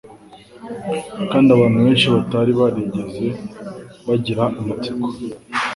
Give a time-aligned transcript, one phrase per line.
[1.31, 3.25] kandi abantu benshi batari barigeze
[4.07, 5.07] bagira amatsiko